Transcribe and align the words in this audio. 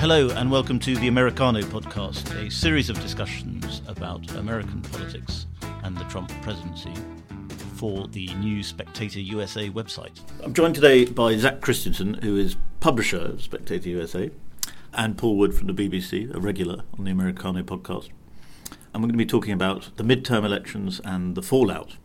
Hello, 0.00 0.28
and 0.30 0.48
welcome 0.48 0.78
to 0.78 0.94
the 0.94 1.08
Americano 1.08 1.60
podcast, 1.60 2.32
a 2.40 2.48
series 2.48 2.88
of 2.88 3.00
discussions 3.00 3.82
about 3.88 4.32
American 4.36 4.80
politics 4.80 5.46
and 5.82 5.96
the 5.96 6.04
Trump 6.04 6.30
presidency 6.40 6.92
for 7.74 8.06
the 8.06 8.32
new 8.34 8.62
Spectator 8.62 9.18
USA 9.18 9.68
website. 9.68 10.20
I'm 10.44 10.54
joined 10.54 10.76
today 10.76 11.04
by 11.04 11.36
Zach 11.36 11.60
Christenson, 11.60 12.14
who 12.14 12.36
is 12.36 12.54
publisher 12.78 13.18
of 13.18 13.42
Spectator 13.42 13.88
USA, 13.88 14.30
and 14.92 15.18
Paul 15.18 15.36
Wood 15.36 15.52
from 15.52 15.66
the 15.66 15.74
BBC, 15.74 16.32
a 16.32 16.38
regular 16.38 16.84
on 16.96 17.04
the 17.04 17.10
Americano 17.10 17.64
podcast. 17.64 18.08
And 18.94 19.02
we're 19.02 19.08
going 19.08 19.12
to 19.14 19.18
be 19.18 19.26
talking 19.26 19.52
about 19.52 19.90
the 19.96 20.04
midterm 20.04 20.44
elections 20.44 21.00
and 21.04 21.34
the 21.34 21.42
fallout. 21.42 21.96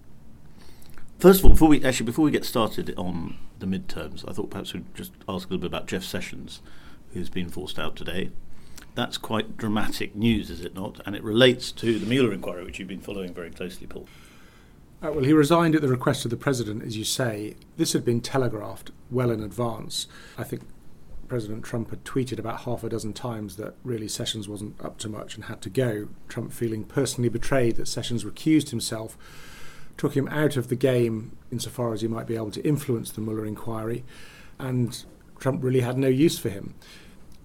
First 1.20 1.42
of 1.42 1.46
all, 1.46 1.52
before 1.52 1.70
we 1.70 1.86
actually 1.86 2.08
before 2.08 2.26
we 2.26 2.32
get 2.32 2.44
started 2.44 2.92
on 2.98 3.38
the 3.60 3.68
midterms, 3.68 4.28
I 4.28 4.34
thought 4.34 4.50
perhaps 4.50 4.74
we'd 4.74 4.96
just 4.96 5.12
ask 5.30 5.48
a 5.48 5.52
little 5.52 5.60
bit 5.60 5.68
about 5.68 5.86
Jeff 5.86 6.04
Sessions 6.04 6.60
who's 7.14 7.30
been 7.30 7.50
forced 7.50 7.80
out 7.80 7.96
today. 7.96 8.32
That's 8.96 9.18
quite 9.18 9.58
dramatic 9.58 10.16
news, 10.16 10.50
is 10.50 10.62
it 10.62 10.76
not? 10.76 11.00
And 11.06 11.16
it 11.16 11.24
relates 11.24 11.72
to 11.74 11.98
the 11.98 12.06
Mueller 12.06 12.34
inquiry, 12.34 12.64
which 12.64 12.80
you've 12.80 12.88
been 12.88 13.02
following 13.02 13.34
very 13.34 13.50
closely, 13.50 13.88
Paul. 13.88 14.08
Uh, 15.04 15.12
well, 15.12 15.24
he 15.24 15.34
resigned 15.34 15.76
at 15.76 15.82
the 15.82 15.88
request 15.88 16.26
of 16.26 16.32
the 16.32 16.38
president, 16.38 16.84
as 16.84 16.96
you 16.96 17.04
say. 17.04 17.56
This 17.76 17.94
had 17.94 18.06
been 18.06 18.22
telegraphed 18.22 18.92
well 19.10 19.32
in 19.32 19.42
advance. 19.42 20.08
I 20.38 20.44
think 20.44 20.62
President 21.28 21.64
Trump 21.64 21.90
had 21.90 22.04
tweeted 22.06 22.40
about 22.40 22.62
half 22.62 22.84
a 22.84 22.90
dozen 22.90 23.12
times 23.12 23.56
that 23.56 23.74
really 23.84 24.08
Sessions 24.08 24.48
wasn't 24.48 24.80
up 24.84 24.98
to 25.00 25.10
much 25.10 25.36
and 25.36 25.46
had 25.46 25.62
to 25.64 25.70
go. 25.70 26.10
Trump 26.28 26.54
feeling 26.54 26.84
personally 26.84 27.30
betrayed 27.30 27.76
that 27.78 27.88
Sessions 27.88 28.24
recused 28.24 28.70
himself, 28.70 29.18
took 29.98 30.16
him 30.16 30.28
out 30.28 30.56
of 30.56 30.68
the 30.68 30.76
game 30.76 31.36
insofar 31.52 31.94
as 31.94 32.02
he 32.02 32.08
might 32.08 32.28
be 32.28 32.36
able 32.36 32.52
to 32.52 32.66
influence 32.66 33.12
the 33.12 33.22
Mueller 33.22 33.46
inquiry, 33.46 34.04
and 34.60 35.04
Trump 35.44 35.64
really 35.64 35.82
had 35.82 35.98
no 35.98 36.08
use 36.08 36.40
for 36.40 36.50
him 36.50 36.74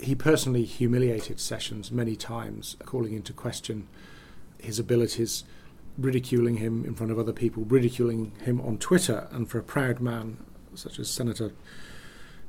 he 0.01 0.15
personally 0.15 0.65
humiliated 0.65 1.41
Sessions 1.41 1.91
many 1.91 2.15
times, 2.15 2.77
calling 2.85 3.15
into 3.15 3.33
question 3.33 3.89
his 4.59 4.79
abilities, 4.79 5.45
ridiculing 5.97 6.59
him 6.59 6.85
in 6.85 6.95
front 6.95 7.11
of 7.11 7.19
other 7.19 7.33
people, 7.33 7.65
ridiculing 7.65 8.33
him 8.43 8.61
on 8.61 8.79
Twitter. 8.79 9.29
And 9.33 9.49
for 9.49 9.59
a 9.59 9.63
proud 9.63 10.01
man 10.01 10.39
such 10.75 10.99
as 10.99 11.11
Senator 11.11 11.53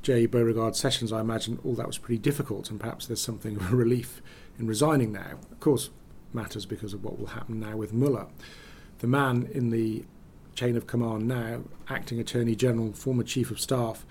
J. 0.03 0.27
Beauregard 0.27 0.75
Sessions, 0.75 1.11
I 1.11 1.21
imagine 1.21 1.59
all 1.63 1.73
that 1.75 1.87
was 1.87 1.97
pretty 1.97 2.19
difficult, 2.19 2.69
and 2.69 2.79
perhaps 2.79 3.07
there's 3.07 3.21
something 3.21 3.55
of 3.55 3.73
a 3.73 3.75
relief 3.75 4.21
in 4.59 4.67
resigning 4.67 5.11
now. 5.11 5.39
Of 5.52 5.59
course, 5.59 5.89
matters 6.31 6.65
because 6.67 6.93
of 6.93 7.03
what 7.03 7.17
will 7.17 7.27
happen 7.27 7.59
now 7.59 7.75
with 7.75 7.91
Mueller. 7.91 8.27
The 8.99 9.07
man 9.07 9.49
in 9.52 9.71
the 9.71 10.05
chain 10.53 10.77
of 10.77 10.85
command 10.85 11.27
now, 11.27 11.61
acting 11.87 12.19
Attorney 12.19 12.55
General, 12.55 12.93
former 12.93 13.23
Chief 13.23 13.49
of 13.49 13.59
Staff, 13.59 14.05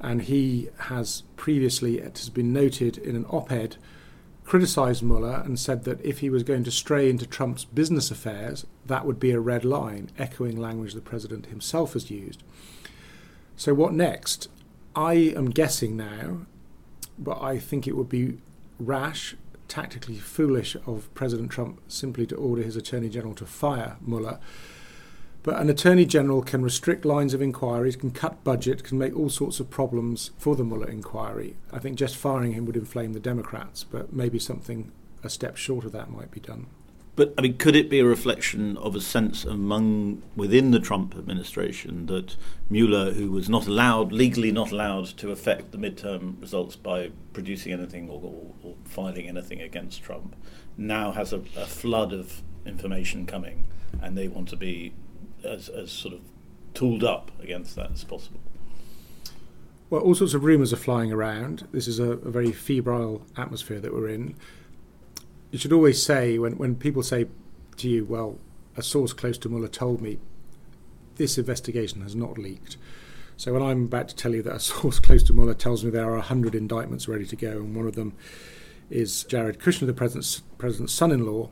and 0.00 0.22
he 0.22 0.68
has 0.78 1.22
previously, 1.36 1.98
it 1.98 2.18
has 2.18 2.30
been 2.30 2.52
noted 2.52 2.98
in 2.98 3.16
an 3.16 3.26
op 3.26 3.52
ed, 3.52 3.76
criticised 4.44 5.02
Mueller 5.02 5.42
and 5.44 5.58
said 5.58 5.84
that 5.84 6.04
if 6.04 6.18
he 6.18 6.30
was 6.30 6.42
going 6.42 6.64
to 6.64 6.70
stray 6.70 7.08
into 7.08 7.26
Trump's 7.26 7.64
business 7.64 8.10
affairs, 8.10 8.66
that 8.86 9.06
would 9.06 9.20
be 9.20 9.30
a 9.30 9.40
red 9.40 9.64
line, 9.64 10.10
echoing 10.18 10.56
language 10.56 10.94
the 10.94 11.00
president 11.00 11.46
himself 11.46 11.92
has 11.92 12.10
used. 12.10 12.42
So, 13.56 13.74
what 13.74 13.92
next? 13.92 14.48
I 14.96 15.12
am 15.12 15.50
guessing 15.50 15.96
now, 15.96 16.46
but 17.18 17.40
I 17.40 17.58
think 17.58 17.86
it 17.86 17.96
would 17.96 18.08
be 18.08 18.38
rash, 18.78 19.36
tactically 19.68 20.16
foolish 20.16 20.76
of 20.86 21.12
President 21.14 21.50
Trump 21.50 21.80
simply 21.86 22.26
to 22.26 22.34
order 22.34 22.62
his 22.62 22.74
Attorney 22.74 23.08
General 23.08 23.34
to 23.36 23.46
fire 23.46 23.98
Mueller 24.00 24.40
but 25.42 25.56
an 25.56 25.70
Attorney 25.70 26.04
General 26.04 26.42
can 26.42 26.62
restrict 26.62 27.04
lines 27.04 27.32
of 27.32 27.40
inquiries, 27.40 27.96
can 27.96 28.10
cut 28.10 28.42
budget, 28.44 28.84
can 28.84 28.98
make 28.98 29.16
all 29.16 29.30
sorts 29.30 29.58
of 29.58 29.70
problems 29.70 30.32
for 30.36 30.54
the 30.54 30.64
Mueller 30.64 30.88
inquiry. 30.88 31.56
I 31.72 31.78
think 31.78 31.98
just 31.98 32.16
firing 32.16 32.52
him 32.52 32.66
would 32.66 32.76
inflame 32.76 33.14
the 33.14 33.20
Democrats, 33.20 33.84
but 33.84 34.12
maybe 34.12 34.38
something 34.38 34.92
a 35.22 35.30
step 35.30 35.56
short 35.56 35.84
of 35.84 35.92
that 35.92 36.10
might 36.10 36.30
be 36.30 36.40
done. 36.40 36.66
But 37.16 37.34
I 37.36 37.42
mean, 37.42 37.58
could 37.58 37.76
it 37.76 37.90
be 37.90 37.98
a 37.98 38.04
reflection 38.04 38.76
of 38.78 38.94
a 38.94 39.00
sense 39.00 39.44
among 39.44 40.22
within 40.36 40.70
the 40.70 40.80
Trump 40.80 41.14
administration 41.16 42.06
that 42.06 42.36
Mueller, 42.70 43.12
who 43.12 43.30
was 43.30 43.48
not 43.48 43.66
allowed 43.66 44.12
legally 44.12 44.52
not 44.52 44.72
allowed 44.72 45.06
to 45.18 45.30
affect 45.30 45.72
the 45.72 45.78
midterm 45.78 46.40
results 46.40 46.76
by 46.76 47.10
producing 47.32 47.72
anything 47.72 48.08
or, 48.08 48.20
or, 48.22 48.54
or 48.62 48.74
filing 48.84 49.28
anything 49.28 49.60
against 49.60 50.02
Trump, 50.02 50.36
now 50.76 51.12
has 51.12 51.32
a, 51.32 51.42
a 51.56 51.66
flood 51.66 52.12
of 52.12 52.42
information 52.64 53.26
coming, 53.26 53.66
and 54.00 54.16
they 54.16 54.28
want 54.28 54.48
to 54.48 54.56
be 54.56 54.94
as, 55.44 55.68
as 55.68 55.90
sort 55.90 56.14
of 56.14 56.20
tooled 56.74 57.04
up 57.04 57.30
against 57.40 57.76
that 57.76 57.92
as 57.92 58.04
possible? 58.04 58.40
Well, 59.90 60.02
all 60.02 60.14
sorts 60.14 60.34
of 60.34 60.44
rumours 60.44 60.72
are 60.72 60.76
flying 60.76 61.12
around. 61.12 61.66
This 61.72 61.88
is 61.88 61.98
a, 61.98 62.12
a, 62.12 62.30
very 62.30 62.52
febrile 62.52 63.22
atmosphere 63.36 63.80
that 63.80 63.92
we're 63.92 64.08
in. 64.08 64.36
You 65.50 65.58
should 65.58 65.72
always 65.72 66.00
say, 66.00 66.38
when, 66.38 66.56
when 66.58 66.76
people 66.76 67.02
say 67.02 67.26
to 67.78 67.88
you, 67.88 68.04
well, 68.04 68.38
a 68.76 68.82
source 68.82 69.12
close 69.12 69.36
to 69.38 69.48
Mueller 69.48 69.66
told 69.66 70.00
me 70.00 70.18
this 71.16 71.38
investigation 71.38 72.02
has 72.02 72.14
not 72.14 72.38
leaked. 72.38 72.76
So 73.36 73.52
when 73.52 73.62
I'm 73.62 73.84
about 73.84 74.08
to 74.10 74.14
tell 74.14 74.34
you 74.34 74.42
that 74.42 74.54
a 74.54 74.60
source 74.60 75.00
close 75.00 75.24
to 75.24 75.32
Mueller 75.32 75.54
tells 75.54 75.84
me 75.84 75.90
there 75.90 76.08
are 76.08 76.16
100 76.16 76.54
indictments 76.54 77.08
ready 77.08 77.26
to 77.26 77.36
go, 77.36 77.50
and 77.50 77.74
one 77.74 77.86
of 77.88 77.96
them 77.96 78.12
is 78.90 79.24
Jared 79.24 79.58
Kushner, 79.58 79.86
the 79.86 79.92
president's, 79.92 80.40
president's 80.58 80.92
son 80.92 81.10
in 81.10 81.26
law, 81.26 81.50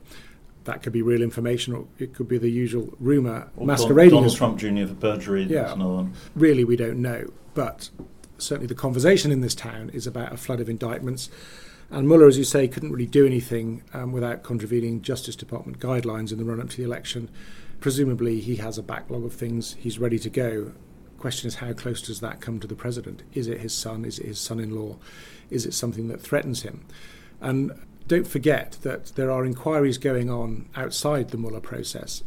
that 0.68 0.82
could 0.82 0.92
be 0.92 1.00
real 1.00 1.22
information, 1.22 1.74
or 1.74 1.86
it 1.98 2.14
could 2.14 2.28
be 2.28 2.36
the 2.36 2.50
usual 2.50 2.94
rumor 3.00 3.50
or 3.56 3.66
masquerading 3.66 4.10
Donald 4.10 4.26
as 4.26 4.34
Trump 4.34 4.58
Jr. 4.58 4.86
for 4.86 4.94
perjury. 4.94 5.44
Yeah, 5.44 5.74
really, 6.36 6.62
we 6.62 6.76
don't 6.76 7.00
know. 7.00 7.32
But 7.54 7.88
certainly, 8.36 8.66
the 8.66 8.74
conversation 8.74 9.32
in 9.32 9.40
this 9.40 9.54
town 9.54 9.90
is 9.94 10.06
about 10.06 10.32
a 10.32 10.36
flood 10.36 10.60
of 10.60 10.68
indictments. 10.68 11.30
And 11.90 12.06
Mueller, 12.06 12.26
as 12.26 12.36
you 12.36 12.44
say, 12.44 12.68
couldn't 12.68 12.92
really 12.92 13.06
do 13.06 13.24
anything 13.24 13.82
um, 13.94 14.12
without 14.12 14.42
contravening 14.42 15.00
Justice 15.00 15.34
Department 15.34 15.78
guidelines 15.78 16.32
in 16.32 16.38
the 16.38 16.44
run 16.44 16.60
up 16.60 16.68
to 16.68 16.76
the 16.76 16.84
election. 16.84 17.30
Presumably, 17.80 18.40
he 18.40 18.56
has 18.56 18.76
a 18.76 18.82
backlog 18.82 19.24
of 19.24 19.32
things 19.32 19.74
he's 19.78 19.98
ready 19.98 20.18
to 20.18 20.28
go. 20.28 20.72
Question 21.16 21.48
is, 21.48 21.54
how 21.54 21.72
close 21.72 22.02
does 22.02 22.20
that 22.20 22.42
come 22.42 22.60
to 22.60 22.66
the 22.66 22.74
president? 22.74 23.22
Is 23.32 23.48
it 23.48 23.62
his 23.62 23.72
son? 23.72 24.04
Is 24.04 24.18
it 24.18 24.26
his 24.26 24.38
son 24.38 24.60
in 24.60 24.76
law? 24.76 24.98
Is 25.48 25.64
it 25.64 25.72
something 25.72 26.08
that 26.08 26.20
threatens 26.20 26.60
him? 26.60 26.84
And 27.40 27.72
don't 28.08 28.26
forget 28.26 28.78
that 28.82 29.06
there 29.14 29.30
are 29.30 29.44
inquiries 29.44 29.98
going 29.98 30.30
on 30.30 30.68
outside 30.74 31.28
the 31.28 31.36
Mueller 31.36 31.60
process. 31.60 32.22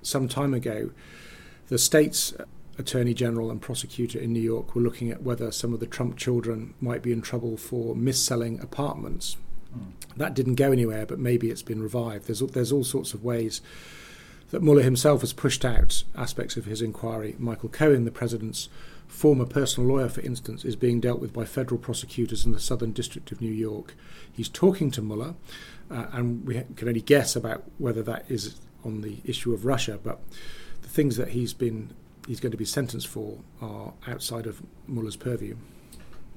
Some 0.00 0.28
time 0.28 0.54
ago, 0.54 0.90
the 1.68 1.78
state's 1.78 2.32
attorney 2.78 3.14
general 3.14 3.50
and 3.50 3.60
prosecutor 3.60 4.18
in 4.18 4.32
New 4.32 4.40
York 4.40 4.74
were 4.74 4.82
looking 4.82 5.10
at 5.10 5.22
whether 5.22 5.50
some 5.50 5.74
of 5.74 5.80
the 5.80 5.86
Trump 5.86 6.16
children 6.16 6.74
might 6.80 7.02
be 7.02 7.12
in 7.12 7.20
trouble 7.20 7.56
for 7.56 7.94
mis-selling 7.94 8.60
apartments. 8.60 9.36
Mm. 9.76 9.92
That 10.16 10.34
didn't 10.34 10.54
go 10.54 10.72
anywhere, 10.72 11.06
but 11.06 11.18
maybe 11.18 11.50
it's 11.50 11.62
been 11.62 11.82
revived. 11.82 12.26
There's 12.26 12.40
there's 12.40 12.72
all 12.72 12.84
sorts 12.84 13.14
of 13.14 13.24
ways 13.24 13.60
that 14.50 14.62
Mueller 14.62 14.82
himself 14.82 15.20
has 15.20 15.32
pushed 15.32 15.64
out 15.64 16.04
aspects 16.16 16.56
of 16.56 16.64
his 16.64 16.82
inquiry. 16.82 17.34
Michael 17.38 17.68
Cohen, 17.68 18.04
the 18.04 18.10
president's 18.10 18.68
former 19.06 19.46
personal 19.46 19.88
lawyer, 19.88 20.08
for 20.08 20.20
instance, 20.22 20.64
is 20.64 20.76
being 20.76 21.00
dealt 21.00 21.20
with 21.20 21.32
by 21.32 21.44
federal 21.44 21.78
prosecutors 21.78 22.44
in 22.44 22.52
the 22.52 22.60
Southern 22.60 22.92
District 22.92 23.30
of 23.32 23.40
New 23.40 23.52
York. 23.52 23.94
He's 24.32 24.48
talking 24.48 24.90
to 24.92 25.02
Mueller, 25.02 25.34
uh, 25.90 26.06
and 26.12 26.46
we 26.46 26.62
can 26.76 26.88
only 26.88 27.00
guess 27.00 27.36
about 27.36 27.64
whether 27.78 28.02
that 28.02 28.24
is 28.28 28.56
on 28.84 29.00
the 29.02 29.18
issue 29.24 29.52
of 29.54 29.64
Russia. 29.64 29.98
But 30.02 30.20
the 30.82 30.88
things 30.88 31.16
that 31.16 31.28
he's 31.28 31.52
been 31.52 31.94
he's 32.26 32.40
going 32.40 32.52
to 32.52 32.58
be 32.58 32.64
sentenced 32.64 33.06
for 33.06 33.38
are 33.60 33.92
outside 34.06 34.46
of 34.46 34.62
Mueller's 34.88 35.16
purview. 35.16 35.56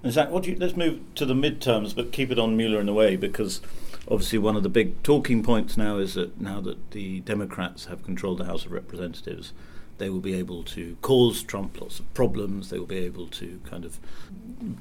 Zach, 0.06 0.30
you, 0.46 0.56
let's 0.58 0.76
move 0.76 1.02
to 1.16 1.26
the 1.26 1.34
midterms, 1.34 1.96
but 1.96 2.12
keep 2.12 2.32
it 2.32 2.40
on 2.40 2.56
Mueller 2.56 2.80
in 2.80 2.88
a 2.88 2.94
way, 2.94 3.16
because 3.16 3.62
obviously 4.10 4.40
one 4.40 4.56
of 4.56 4.64
the 4.64 4.70
big 4.70 5.02
talking 5.04 5.44
points 5.44 5.76
now 5.76 5.98
is 5.98 6.14
that 6.14 6.40
now 6.40 6.62
that 6.62 6.92
the 6.92 7.22
Democrats 7.22 7.86
have 7.86 8.04
controlled 8.04 8.38
the 8.38 8.46
House 8.46 8.66
of 8.66 8.72
Representatives, 8.72 9.54
they 9.98 10.10
will 10.10 10.20
be 10.20 10.36
able 10.36 10.64
to 10.64 10.96
cause 11.02 11.42
Trump 11.42 11.82
lots 11.82 12.00
of 12.00 12.14
problems. 12.14 12.70
They 12.70 12.78
will 12.78 12.86
be 12.86 12.98
able 12.98 13.28
to 13.28 13.60
kind 13.66 13.84
of 13.84 13.98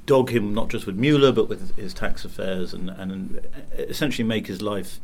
dog 0.04 0.30
him 0.30 0.52
not 0.52 0.68
just 0.68 0.86
with 0.86 0.96
Mueller 0.96 1.32
but 1.32 1.48
with 1.48 1.74
his 1.76 1.94
tax 1.94 2.24
affairs 2.24 2.74
and, 2.74 2.90
and 2.90 3.40
essentially 3.72 4.26
make 4.26 4.46
his 4.46 4.60
life 4.60 5.00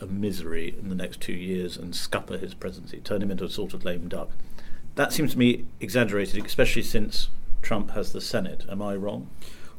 a 0.00 0.06
misery 0.06 0.74
in 0.80 0.88
the 0.88 0.94
next 0.96 1.20
two 1.20 1.32
years 1.32 1.76
and 1.76 1.94
scupper 1.94 2.36
his 2.36 2.54
presidency, 2.54 2.98
turn 2.98 3.22
him 3.22 3.30
into 3.30 3.44
a 3.44 3.48
sort 3.48 3.72
of 3.72 3.84
lame 3.84 4.08
duck. 4.08 4.30
That 4.96 5.12
seems 5.12 5.32
to 5.32 5.38
me 5.38 5.64
exaggerated, 5.80 6.44
especially 6.44 6.82
since 6.82 7.28
Trump 7.62 7.92
has 7.92 8.12
the 8.12 8.20
Senate. 8.20 8.64
Am 8.68 8.82
I 8.82 8.96
wrong? 8.96 9.30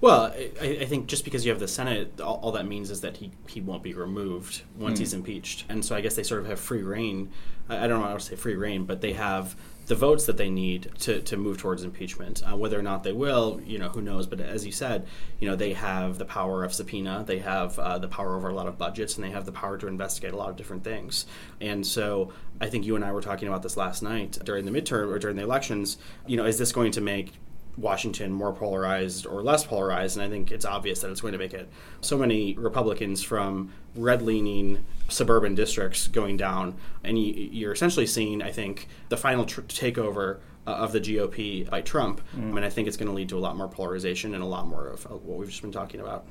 Well, 0.04 0.34
I, 0.62 0.80
I, 0.82 0.86
think 0.86 1.08
just 1.08 1.24
because 1.24 1.46
you 1.46 1.52
have 1.52 1.62
the 1.62 1.68
Senate, 1.68 2.20
all, 2.20 2.36
all, 2.44 2.52
that 2.52 2.68
means 2.68 2.92
is 2.92 3.00
that 3.02 3.16
he, 3.16 3.32
he 3.48 3.62
won't 3.62 3.84
be 3.84 3.94
removed 3.94 4.64
once 4.76 4.98
mm. 4.98 5.00
he's 5.00 5.14
impeached. 5.14 5.64
And 5.70 5.86
so 5.86 5.96
I 5.96 6.02
guess 6.02 6.16
they 6.16 6.24
sort 6.24 6.42
of 6.42 6.48
have 6.48 6.60
free 6.60 6.82
reign. 6.82 7.32
I, 7.70 7.86
I 7.86 7.88
don't 7.88 8.02
know 8.02 8.08
how 8.08 8.16
to 8.16 8.20
say 8.20 8.36
free 8.36 8.56
reign, 8.56 8.84
but 8.84 9.00
they 9.00 9.14
have 9.14 9.56
the 9.86 9.96
votes 9.96 10.26
that 10.26 10.36
they 10.36 10.50
need 10.50 10.90
to, 11.00 11.22
to 11.22 11.38
move 11.38 11.58
towards 11.58 11.84
impeachment. 11.84 12.44
Uh, 12.46 12.58
whether 12.58 12.78
or 12.78 12.82
not 12.82 13.04
they 13.04 13.14
will, 13.14 13.62
you 13.66 13.80
know, 13.80 13.88
who 13.88 14.02
knows? 14.02 14.28
But 14.28 14.42
as 14.42 14.66
you 14.66 14.74
said, 14.74 15.08
you 15.40 15.50
know, 15.50 15.56
they 15.56 15.72
have 15.72 16.18
the 16.18 16.26
power 16.26 16.66
of 16.66 16.74
subpoena, 16.74 17.24
they 17.26 17.40
have 17.40 17.80
uh, 17.80 17.98
the 17.98 18.10
power 18.10 18.36
over 18.36 18.50
a 18.50 18.54
lot 18.54 18.68
of 18.68 18.78
budgets, 18.78 19.16
and 19.16 19.24
they 19.24 19.32
have 19.32 19.46
the 19.46 19.54
power 19.54 19.78
to 19.78 19.88
investigate 19.88 20.34
a 20.34 20.38
lot 20.38 20.50
of 20.50 20.58
different 20.58 20.84
things. 20.84 21.26
And 21.62 21.88
so, 21.88 22.34
I 22.60 22.68
think 22.68 22.86
you 22.86 22.98
and 22.98 23.06
I 23.06 23.14
were 23.14 23.22
talking 23.22 23.48
about 23.48 23.64
this 23.64 23.78
last 23.78 24.04
night 24.04 24.38
during 24.44 24.66
the 24.66 24.72
midterm 24.72 25.14
or 25.14 25.20
during 25.20 25.38
the 25.38 25.44
elections. 25.44 25.98
You 26.28 26.36
know, 26.36 26.46
is 26.46 26.58
this 26.58 26.74
going 26.74 26.92
to 26.92 27.02
make 27.02 27.34
Washington 27.78 28.32
more 28.32 28.54
polarized 28.54 29.26
or 29.26 29.42
less 29.42 29.64
polarized, 29.64 30.18
and 30.18 30.26
I 30.26 30.30
think 30.30 30.52
it's 30.52 30.66
obvious 30.66 31.02
that 31.02 31.10
it's 31.10 31.22
going 31.22 31.34
to 31.34 31.40
make 31.40 31.54
it. 31.54 31.70
So 32.02 32.18
many 32.18 32.54
Republicans 32.54 33.24
from 33.24 33.74
red 33.96 34.22
leaning 34.22 34.86
suburban 35.10 35.56
districts 35.56 36.08
going 36.08 36.38
down, 36.38 36.76
and 37.04 37.18
you, 37.20 37.68
are 37.70 37.74
essentially 37.74 38.08
seeing, 38.08 38.42
I 38.42 38.52
think, 38.52 38.88
the 39.10 39.18
final 39.18 39.46
tr- 39.46 39.62
takeover 39.62 40.40
uh, 40.66 40.72
of 40.72 40.92
the 40.92 41.00
GOP 41.00 41.70
by 41.70 41.82
Trump. 41.82 42.22
Mm. 42.36 42.56
And 42.56 42.66
I 42.66 42.70
think 42.70 42.88
it's 42.88 42.98
going 42.98 43.10
to 43.10 43.14
lead 43.14 43.30
to 43.30 43.38
a 43.38 43.40
lot 43.40 43.58
more 43.58 43.68
polarization 43.68 44.34
and 44.34 44.44
a 44.44 44.48
lot 44.48 44.68
more 44.68 44.88
of 44.88 45.04
what 45.10 45.38
we've 45.38 45.50
just 45.50 45.62
been 45.62 45.72
talking 45.72 46.00
about. 46.00 46.26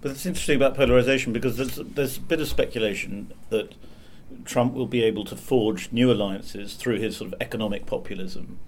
But 0.00 0.12
it's 0.12 0.24
interesting 0.24 0.56
about 0.56 0.74
polarization 0.74 1.32
because 1.32 1.56
there's, 1.56 1.76
there's 1.76 2.16
a 2.18 2.20
bit 2.20 2.40
of 2.40 2.48
speculation 2.48 3.32
that 3.50 3.74
Trump 4.44 4.74
will 4.74 4.86
be 4.86 5.02
able 5.02 5.24
to 5.24 5.36
forge 5.36 5.92
new 5.92 6.10
alliances 6.10 6.74
through 6.74 7.00
his 7.00 7.16
sort 7.16 7.32
of 7.32 7.40
economic 7.40 7.86
populism 7.86 8.58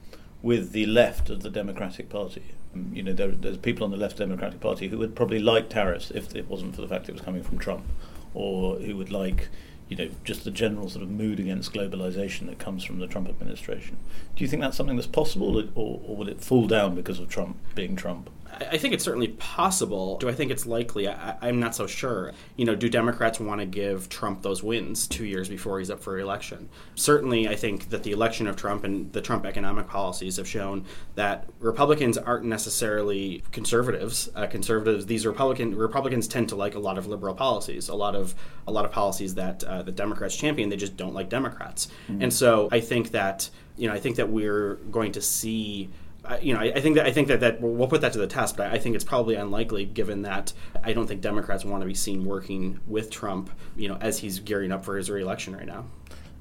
with 0.47 0.71
the 0.71 0.87
left 0.87 1.29
of 1.29 1.43
the 1.43 1.51
Democratic 1.51 2.09
Party. 2.09 2.45
Um, 2.73 2.93
you 2.95 3.03
know, 3.03 3.13
there, 3.13 3.33
there's 3.33 3.57
people 3.57 3.83
on 3.83 3.91
the 3.91 3.97
left 3.97 4.19
Democratic 4.19 4.61
Party 4.61 4.87
who 4.87 4.99
would 4.99 5.17
probably 5.17 5.41
like 5.41 5.69
tariffs 5.69 6.13
if 6.13 6.37
it 6.37 6.49
wasn't 6.49 6.77
for 6.77 6.83
the 6.83 6.87
fact 6.87 7.09
it 7.09 7.13
was 7.13 7.21
coming 7.21 7.43
from 7.43 7.59
Trump, 7.59 7.85
or 8.33 8.77
who 8.77 8.97
would 8.97 9.11
like, 9.11 9.49
you 9.89 9.97
know, 9.97 10.09
just 10.23 10.45
the 10.45 10.53
general 10.53 10.89
sort 10.89 11.03
of 11.03 11.11
mood 11.11 11.41
against 11.41 11.73
globalization 11.73 12.47
that 12.47 12.61
comes 12.61 12.85
from 12.85 13.01
the 13.01 13.09
Trump 13.09 13.29
administration. 13.29 13.97
Do 14.37 14.45
you 14.45 14.49
think 14.49 14.63
that's 14.63 14.77
something 14.77 14.95
that's 14.95 15.09
possible, 15.09 15.59
or, 15.59 15.65
or 15.75 16.17
will 16.17 16.29
it 16.29 16.41
fall 16.41 16.69
down 16.69 16.95
because 16.95 17.19
of 17.19 17.29
Trump 17.29 17.57
being 17.75 17.97
Trump? 17.97 18.31
I 18.59 18.79
think 18.79 18.95
it's 18.95 19.05
certainly 19.05 19.29
possible. 19.29 20.17
Do 20.19 20.29
I 20.29 20.33
think 20.33 20.51
it's 20.51 20.67
likely? 20.67 21.09
I, 21.09 21.37
am 21.43 21.61
not 21.61 21.75
so 21.75 21.87
sure. 21.87 22.33
You 22.57 22.65
know, 22.65 22.75
do 22.75 22.89
Democrats 22.89 23.39
want 23.39 23.61
to 23.61 23.67
give 23.67 24.09
Trump 24.09 24.43
those 24.43 24.63
wins 24.63 25.07
two 25.07 25.27
years 25.27 25.49
before 25.49 25.79
he's 25.79 25.91
up 25.91 26.01
for 26.01 26.19
election? 26.19 26.69
Certainly, 26.95 27.49
I 27.49 27.55
think 27.55 27.91
that 27.91 28.03
the 28.03 28.13
election 28.13 28.47
of 28.47 28.57
Trump 28.57 28.85
and 28.85 29.13
the 29.13 29.21
Trump 29.21 29.45
economic 29.45 29.89
policies 29.89 30.37
have 30.37 30.49
shown 30.49 30.85
that 31.17 31.49
Republicans 31.61 32.17
aren't 32.17 32.45
necessarily 32.45 33.43
conservatives. 33.53 34.31
Uh, 34.35 34.47
conservatives, 34.47 35.05
these 35.05 35.27
Republican 35.27 35.77
Republicans 35.77 36.27
tend 36.27 36.49
to 36.49 36.57
like 36.57 36.75
a 36.75 36.81
lot 36.81 36.97
of 36.97 37.07
liberal 37.07 37.35
policies, 37.35 37.89
a 37.89 37.95
lot 37.95 38.17
of 38.17 38.35
a 38.67 38.73
lot 38.73 38.85
of 38.85 38.93
policies 38.93 39.35
that 39.35 39.65
uh, 39.65 39.83
the 39.83 39.93
Democrats 39.93 40.37
champion. 40.37 40.71
They 40.71 40.77
just 40.77 40.97
don't 40.97 41.15
like 41.15 41.29
Democrats, 41.29 41.89
mm-hmm. 42.09 42.23
and 42.23 42.33
so 42.33 42.69
I 42.73 42.81
think 42.81 43.11
that 43.11 43.51
you 43.77 43.87
know 43.87 43.95
I 43.95 44.01
think 44.01 44.17
that 44.17 44.31
we're 44.31 44.77
going 44.91 45.13
to 45.13 45.21
see 45.21 45.91
you 46.41 46.55
know, 46.55 46.61
I, 46.61 46.73
I, 46.75 46.81
think 46.81 46.97
that 46.97 47.07
I 47.07 47.13
think 47.13 47.29
that, 47.29 47.41
that 47.41 47.61
we'll 47.61 47.89
put 47.89 48.01
that 48.01 48.13
to 48.15 48.19
the 48.19 48.27
test, 48.27 48.57
but 48.57 48.69
I, 48.69 48.75
I 48.75 48.79
think 48.79 48.95
it's 48.95 49.05
probably 49.05 49.35
unlikely 49.35 49.85
given 49.85 50.23
that 50.23 50.53
I 50.83 50.93
don't 50.93 51.07
think 51.07 51.21
Democrats 51.21 51.65
want 51.65 51.83
to 51.83 51.87
be 51.87 51.95
seen 51.95 52.25
working 52.25 52.81
with 52.87 53.11
Trump, 53.11 53.51
you 53.77 53.89
know, 53.89 53.97
as 54.01 54.19
he's 54.19 54.39
gearing 54.41 54.73
up 54.73 54.85
for 54.85 54.97
his 54.97 55.11
reelection 55.11 55.55
right 55.55 55.67
now. 55.67 55.87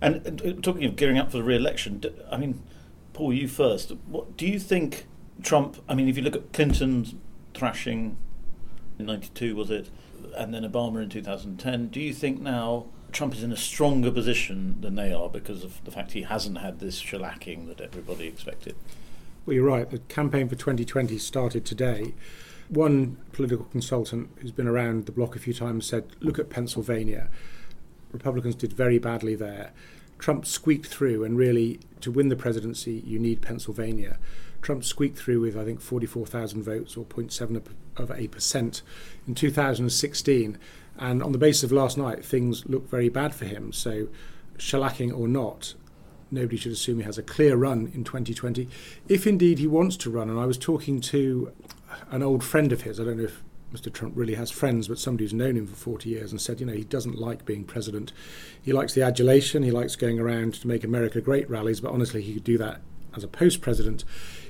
And 0.01 0.41
uh, 0.41 0.61
talking 0.61 0.85
of 0.85 0.95
gearing 0.95 1.17
up 1.17 1.31
for 1.31 1.37
the 1.37 1.43
reelection, 1.43 2.03
I 2.31 2.37
mean, 2.37 2.61
Paul, 3.13 3.33
you 3.33 3.47
first. 3.47 3.91
What 4.07 4.37
do 4.37 4.45
you 4.45 4.59
think 4.59 5.05
Trump? 5.41 5.77
I 5.87 5.95
mean, 5.95 6.09
if 6.09 6.17
you 6.17 6.23
look 6.23 6.35
at 6.35 6.51
Clinton's 6.53 7.15
thrashing 7.53 8.17
in 8.99 9.05
'92, 9.05 9.55
was 9.55 9.71
it, 9.71 9.89
and 10.35 10.53
then 10.53 10.63
Obama 10.63 11.01
in 11.01 11.09
2010, 11.09 11.87
do 11.87 11.99
you 11.99 12.13
think 12.13 12.41
now? 12.41 12.87
Trump 13.11 13.33
is 13.33 13.43
in 13.43 13.53
a 13.53 13.57
stronger 13.57 14.11
position 14.11 14.75
than 14.81 14.95
they 14.95 15.13
are 15.13 15.29
because 15.29 15.63
of 15.63 15.81
the 15.85 15.91
fact 15.91 16.11
he 16.11 16.23
hasn't 16.23 16.57
had 16.57 16.81
this 16.81 17.01
shellacking 17.01 17.67
that 17.67 17.79
everybody 17.79 18.27
expected. 18.27 18.75
Well, 19.45 19.53
you're 19.53 19.65
right. 19.65 19.87
The 19.87 19.99
campaign 19.99 20.49
for 20.49 20.55
2020 20.55 21.19
started 21.19 21.65
today. 21.65 22.15
One 22.67 23.17
political 23.31 23.65
consultant 23.65 24.29
who's 24.39 24.51
been 24.51 24.67
around 24.67 25.05
the 25.05 25.11
block 25.11 25.35
a 25.35 25.39
few 25.39 25.53
times 25.53 25.85
said, 25.85 26.07
look 26.19 26.39
at 26.39 26.49
Pennsylvania. 26.49 27.29
Republicans 28.11 28.55
did 28.55 28.73
very 28.73 28.97
badly 28.97 29.35
there. 29.35 29.71
Trump 30.17 30.47
squeaked 30.47 30.87
through, 30.87 31.23
and 31.23 31.37
really, 31.37 31.79
to 32.01 32.09
win 32.09 32.29
the 32.29 32.35
presidency, 32.35 33.03
you 33.05 33.19
need 33.19 33.41
Pennsylvania. 33.41 34.17
Trump 34.63 34.83
squeaked 34.83 35.19
through 35.19 35.41
with, 35.41 35.55
I 35.55 35.63
think, 35.63 35.79
44,000 35.79 36.63
votes 36.63 36.97
or 36.97 37.05
0.7 37.05 37.61
of 37.97 38.11
a 38.11 38.27
percent 38.29 38.81
in 39.27 39.35
2016. 39.35 40.57
And 40.97 41.21
on 41.21 41.33
the 41.33 41.37
basis 41.37 41.63
of 41.63 41.71
last 41.71 41.99
night, 41.99 42.25
things 42.25 42.65
look 42.65 42.89
very 42.89 43.09
bad 43.09 43.35
for 43.35 43.45
him. 43.45 43.71
So, 43.73 44.07
shellacking 44.57 45.15
or 45.15 45.27
not, 45.27 45.75
nobody 46.35 46.57
should 46.57 46.71
assume 46.71 46.99
he 46.99 47.05
has 47.05 47.17
a 47.17 47.23
clear 47.23 47.55
run 47.55 47.91
in 47.93 48.03
2020. 48.03 48.67
If 49.07 49.25
indeed 49.25 49.59
he 49.59 49.67
wants 49.67 49.97
to 49.97 50.09
run, 50.09 50.29
and 50.29 50.39
I 50.39 50.45
was 50.45 50.57
talking 50.57 51.01
to 51.01 51.51
an 52.11 52.21
old 52.21 52.43
friend 52.43 52.71
of 52.71 52.81
his, 52.81 52.99
I 52.99 53.05
don't 53.05 53.17
know 53.17 53.23
if 53.23 53.41
Mr. 53.73 53.91
Trump 53.91 54.13
really 54.15 54.35
has 54.35 54.51
friends, 54.51 54.87
but 54.87 54.99
somebody 54.99 55.25
who's 55.25 55.33
known 55.33 55.57
him 55.57 55.67
for 55.67 55.75
40 55.75 56.09
years 56.09 56.31
and 56.31 56.39
said, 56.39 56.59
you 56.59 56.65
know, 56.65 56.73
he 56.73 56.83
doesn't 56.83 57.17
like 57.17 57.45
being 57.45 57.63
president. 57.63 58.13
He 58.61 58.71
likes 58.71 58.93
the 58.93 59.01
adulation, 59.01 59.63
he 59.63 59.71
likes 59.71 59.95
going 59.95 60.19
around 60.19 60.53
to 60.55 60.67
make 60.67 60.83
America 60.83 61.19
great 61.19 61.49
rallies, 61.49 61.81
but 61.81 61.91
honestly, 61.91 62.21
he 62.21 62.35
could 62.35 62.43
do 62.43 62.57
that 62.59 62.81
as 63.15 63.23
a 63.23 63.27
post 63.27 63.61
president. 63.61 64.03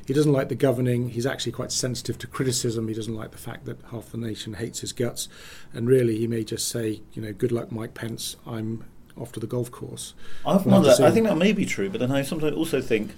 He 0.06 0.14
doesn't 0.14 0.32
like 0.32 0.50
the 0.50 0.56
governing. 0.56 1.10
He's 1.10 1.26
actually 1.26 1.52
quite 1.52 1.72
sensitive 1.72 2.18
to 2.20 2.28
criticism. 2.28 2.88
He 2.88 2.94
doesn't 2.94 3.16
like 3.16 3.32
the 3.32 3.38
fact 3.38 3.66
that 3.66 3.80
half 3.90 4.12
the 4.12 4.18
nation 4.18 4.54
hates 4.54 4.82
his 4.82 4.94
guts. 4.94 5.28
And 5.74 5.88
really, 5.88 6.18
he 6.18 6.28
may 6.28 6.44
just 6.44 6.68
say, 6.68 7.02
you 7.14 7.22
know, 7.22 7.34
good 7.34 7.52
luck, 7.52 7.72
Mike 7.72 7.96
Pence. 7.96 8.36
I'm 8.46 8.84
off 9.18 9.32
to 9.34 9.40
the 9.40 9.48
golf 9.48 9.72
course. 9.72 10.14
I've 10.46 10.66
wondered, 10.66 11.00
I 11.02 11.12
think 11.12 11.28
that 11.28 11.38
may 11.38 11.54
be 11.54 11.66
true, 11.66 11.90
but 11.90 12.00
then 12.00 12.12
I 12.12 12.22
sometimes 12.22 12.56
also 12.56 12.82
think, 12.82 13.12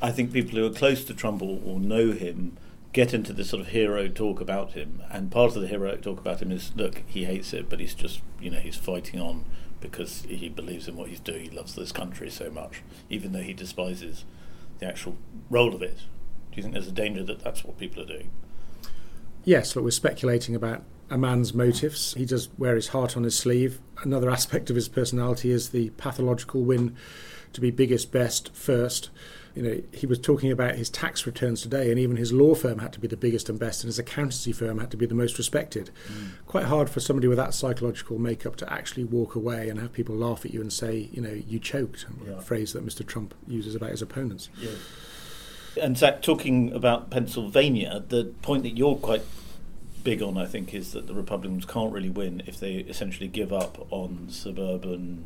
I 0.00 0.10
think 0.10 0.32
people 0.32 0.58
who 0.58 0.66
are 0.66 0.70
close 0.70 1.04
to 1.04 1.14
Trump 1.14 1.42
or, 1.42 1.60
or 1.64 1.78
know 1.78 2.12
him 2.12 2.56
get 2.92 3.12
into 3.12 3.32
this 3.34 3.50
sort 3.50 3.60
of 3.60 3.68
hero 3.68 4.08
talk 4.08 4.40
about 4.40 4.72
him, 4.72 5.02
and 5.10 5.30
part 5.30 5.54
of 5.54 5.60
the 5.60 5.68
hero 5.68 5.94
talk 5.96 6.18
about 6.18 6.40
him 6.40 6.50
is, 6.50 6.72
look, 6.76 7.02
he 7.06 7.24
hates 7.24 7.52
it, 7.52 7.68
but 7.68 7.78
he's 7.78 7.94
just, 7.94 8.22
you 8.40 8.50
know, 8.50 8.58
he's 8.58 8.76
fighting 8.76 9.20
on 9.20 9.44
because 9.80 10.22
he 10.22 10.48
believes 10.48 10.88
in 10.88 10.96
what 10.96 11.08
he's 11.08 11.20
doing. 11.20 11.42
He 11.42 11.50
loves 11.50 11.74
this 11.74 11.92
country 11.92 12.30
so 12.30 12.50
much, 12.50 12.82
even 13.10 13.32
though 13.32 13.42
he 13.42 13.52
despises 13.52 14.24
the 14.78 14.86
actual 14.86 15.16
role 15.50 15.74
of 15.74 15.82
it. 15.82 15.98
Do 16.50 16.56
you 16.56 16.62
think 16.62 16.72
there's 16.72 16.88
a 16.88 16.92
danger 16.92 17.22
that 17.24 17.44
that's 17.44 17.62
what 17.62 17.78
people 17.78 18.02
are 18.02 18.06
doing? 18.06 18.30
Yes, 19.44 19.76
look, 19.76 19.84
we're 19.84 19.90
speculating 19.90 20.54
about 20.54 20.82
a 21.10 21.18
man's 21.18 21.54
motives. 21.54 22.14
He 22.14 22.24
does 22.24 22.48
wear 22.58 22.74
his 22.74 22.88
heart 22.88 23.16
on 23.16 23.22
his 23.22 23.38
sleeve. 23.38 23.80
Another 24.02 24.30
aspect 24.30 24.70
of 24.70 24.76
his 24.76 24.88
personality 24.88 25.50
is 25.50 25.70
the 25.70 25.90
pathological 25.90 26.62
win 26.62 26.96
to 27.52 27.60
be 27.60 27.70
biggest, 27.70 28.12
best, 28.12 28.54
first. 28.54 29.10
You 29.54 29.62
know, 29.62 29.82
he 29.90 30.06
was 30.06 30.18
talking 30.18 30.52
about 30.52 30.74
his 30.74 30.90
tax 30.90 31.24
returns 31.24 31.62
today, 31.62 31.90
and 31.90 31.98
even 31.98 32.16
his 32.16 32.30
law 32.30 32.54
firm 32.54 32.80
had 32.80 32.92
to 32.92 33.00
be 33.00 33.08
the 33.08 33.16
biggest 33.16 33.48
and 33.48 33.58
best, 33.58 33.82
and 33.82 33.88
his 33.88 33.98
accountancy 33.98 34.52
firm 34.52 34.78
had 34.78 34.90
to 34.90 34.98
be 34.98 35.06
the 35.06 35.14
most 35.14 35.38
respected. 35.38 35.90
Mm. 36.12 36.46
Quite 36.46 36.64
hard 36.64 36.90
for 36.90 37.00
somebody 37.00 37.26
with 37.26 37.38
that 37.38 37.54
psychological 37.54 38.18
makeup 38.18 38.56
to 38.56 38.70
actually 38.70 39.04
walk 39.04 39.34
away 39.34 39.70
and 39.70 39.80
have 39.80 39.94
people 39.94 40.14
laugh 40.14 40.44
at 40.44 40.52
you 40.52 40.60
and 40.60 40.70
say, 40.70 41.08
you 41.10 41.22
know, 41.22 41.32
you 41.32 41.58
choked, 41.58 42.04
yeah. 42.26 42.34
a 42.34 42.40
phrase 42.42 42.74
that 42.74 42.84
Mr. 42.84 43.06
Trump 43.06 43.34
uses 43.48 43.74
about 43.74 43.92
his 43.92 44.02
opponents. 44.02 44.50
Yeah. 44.58 44.70
And 45.80 45.96
Zach, 45.96 46.20
talking 46.20 46.72
about 46.72 47.10
Pennsylvania, 47.10 48.04
the 48.08 48.24
point 48.42 48.62
that 48.64 48.76
you're 48.76 48.96
quite 48.96 49.22
big 50.06 50.22
on, 50.22 50.38
I 50.38 50.46
think, 50.46 50.72
is 50.72 50.92
that 50.92 51.08
the 51.08 51.14
Republicans 51.14 51.64
can't 51.64 51.92
really 51.92 52.10
win 52.10 52.40
if 52.46 52.60
they 52.60 52.74
essentially 52.76 53.26
give 53.26 53.52
up 53.52 53.88
on 53.90 54.28
suburban, 54.30 55.24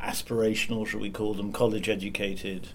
aspirational, 0.00 0.86
shall 0.86 1.00
we 1.00 1.10
call 1.10 1.34
them, 1.34 1.52
college 1.52 1.88
educated. 1.88 2.68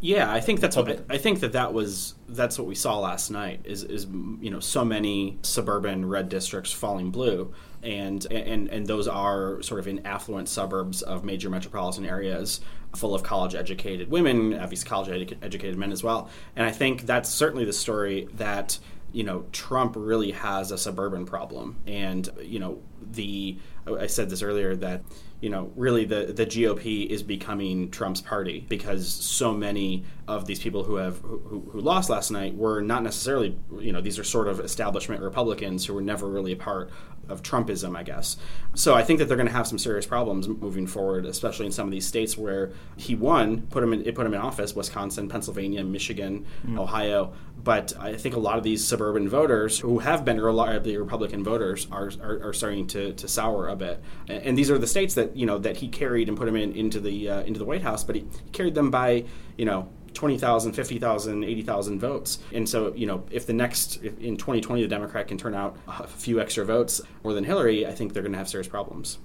Yeah, 0.00 0.30
I 0.30 0.40
think 0.40 0.60
that's 0.60 0.76
what 0.76 1.06
I 1.08 1.16
think 1.16 1.40
that 1.40 1.52
that 1.52 1.72
was 1.72 2.14
that's 2.28 2.58
what 2.58 2.68
we 2.68 2.74
saw 2.74 2.98
last 2.98 3.30
night 3.30 3.60
is 3.64 3.84
is 3.84 4.04
you 4.04 4.50
know 4.50 4.60
so 4.60 4.84
many 4.84 5.38
suburban 5.40 6.04
red 6.04 6.28
districts 6.28 6.72
falling 6.72 7.10
blue 7.10 7.54
and 7.82 8.26
and 8.32 8.68
and 8.68 8.86
those 8.86 9.06
are 9.06 9.62
sort 9.62 9.78
of 9.78 9.86
in 9.86 10.04
affluent 10.04 10.48
suburbs 10.48 11.02
of 11.02 11.24
major 11.24 11.48
metropolitan 11.48 12.04
areas 12.04 12.60
full 12.96 13.14
of 13.14 13.22
college 13.22 13.54
educated 13.54 14.10
women 14.10 14.58
obviously 14.58 14.88
college 14.88 15.36
educated 15.40 15.78
men 15.78 15.92
as 15.92 16.02
well 16.02 16.28
and 16.56 16.66
I 16.66 16.72
think 16.72 17.02
that's 17.02 17.30
certainly 17.30 17.64
the 17.64 17.72
story 17.72 18.28
that 18.34 18.80
you 19.16 19.24
know, 19.24 19.46
Trump 19.50 19.94
really 19.96 20.32
has 20.32 20.70
a 20.70 20.76
suburban 20.76 21.24
problem. 21.24 21.78
And, 21.86 22.28
you 22.42 22.58
know, 22.58 22.82
the, 23.00 23.58
I 23.86 24.08
said 24.08 24.28
this 24.28 24.42
earlier 24.42 24.76
that, 24.76 25.04
you 25.40 25.50
know, 25.50 25.70
really 25.76 26.04
the, 26.04 26.32
the 26.32 26.46
GOP 26.46 27.06
is 27.06 27.22
becoming 27.22 27.90
Trump's 27.90 28.20
party 28.20 28.64
because 28.68 29.06
so 29.06 29.52
many 29.52 30.04
of 30.26 30.46
these 30.46 30.58
people 30.58 30.84
who 30.84 30.96
have, 30.96 31.18
who, 31.18 31.68
who 31.70 31.80
lost 31.80 32.08
last 32.08 32.30
night 32.30 32.54
were 32.54 32.80
not 32.80 33.02
necessarily, 33.02 33.56
you 33.78 33.92
know, 33.92 34.00
these 34.00 34.18
are 34.18 34.24
sort 34.24 34.48
of 34.48 34.60
establishment 34.60 35.22
Republicans 35.22 35.84
who 35.84 35.94
were 35.94 36.00
never 36.00 36.26
really 36.26 36.52
a 36.52 36.56
part 36.56 36.90
of 37.28 37.42
Trumpism, 37.42 37.96
I 37.96 38.02
guess. 38.02 38.36
So 38.74 38.94
I 38.94 39.02
think 39.02 39.18
that 39.18 39.26
they're 39.26 39.36
going 39.36 39.48
to 39.48 39.52
have 39.52 39.66
some 39.66 39.78
serious 39.78 40.06
problems 40.06 40.48
moving 40.48 40.86
forward, 40.86 41.26
especially 41.26 41.66
in 41.66 41.72
some 41.72 41.86
of 41.86 41.90
these 41.90 42.06
states 42.06 42.36
where 42.36 42.72
he 42.96 43.14
won, 43.14 43.62
put 43.62 43.82
him 43.82 43.92
in, 43.92 44.06
it 44.06 44.14
put 44.14 44.26
him 44.26 44.34
in 44.34 44.40
office: 44.40 44.74
Wisconsin, 44.74 45.28
Pennsylvania, 45.28 45.84
Michigan, 45.84 46.46
mm. 46.66 46.78
Ohio. 46.78 47.32
But 47.62 47.92
I 47.98 48.14
think 48.16 48.36
a 48.36 48.38
lot 48.38 48.58
of 48.58 48.64
these 48.64 48.86
suburban 48.86 49.28
voters 49.28 49.80
who 49.80 49.98
have 49.98 50.24
been 50.24 50.40
reliably 50.40 50.96
Republican 50.96 51.42
voters 51.42 51.88
are, 51.90 52.12
are, 52.22 52.48
are 52.48 52.52
starting 52.52 52.86
to, 52.88 53.12
to 53.14 53.26
sour 53.26 53.68
a 53.68 53.74
bit. 53.74 54.00
And, 54.28 54.42
and, 54.42 54.58
these 54.58 54.70
are 54.70 54.78
the 54.78 54.86
states 54.86 55.14
that 55.14 55.25
you 55.34 55.46
know 55.46 55.58
that 55.58 55.78
he 55.78 55.88
carried 55.88 56.28
and 56.28 56.36
put 56.36 56.48
him 56.48 56.56
in 56.56 56.72
into 56.72 57.00
the 57.00 57.28
uh, 57.28 57.42
into 57.42 57.58
the 57.58 57.64
White 57.64 57.82
House, 57.82 58.04
but 58.04 58.16
he, 58.16 58.22
he 58.22 58.50
carried 58.52 58.74
them 58.74 58.90
by 58.90 59.24
you 59.56 59.64
know 59.64 59.88
20,000, 60.16 60.72
50,000, 60.72 61.44
80,000 61.44 62.00
votes. 62.00 62.38
And 62.52 62.66
so, 62.66 62.94
you 62.94 63.06
know, 63.06 63.24
if 63.30 63.46
the 63.46 63.52
next, 63.52 64.02
if 64.02 64.18
in 64.18 64.38
2020, 64.38 64.80
the 64.80 64.88
Democrat 64.88 65.28
can 65.28 65.36
turn 65.36 65.54
out 65.54 65.76
a 65.86 66.06
few 66.06 66.40
extra 66.40 66.64
votes 66.64 67.02
more 67.22 67.34
than 67.34 67.44
Hillary, 67.44 67.86
I 67.86 67.92
think 67.92 68.14
they're 68.14 68.22
going 68.22 68.32
to 68.32 68.38
have 68.38 68.48
serious 68.48 68.66
problems. 68.66 69.18